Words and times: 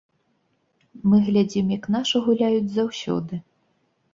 Мы 1.11 1.19
глядзім, 1.27 1.65
як 1.77 1.85
нашы 1.97 2.17
гуляюць, 2.29 2.73
заўсёды. 2.79 3.41